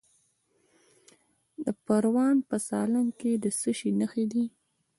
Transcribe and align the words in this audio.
د 1.63 1.65
پروان 1.85 2.35
په 2.49 2.55
سالنګ 2.67 3.09
کې 3.19 3.31
د 3.43 3.45
څه 3.59 3.71
شي 3.77 3.91
نښې 3.99 4.25
دي؟ 4.31 4.45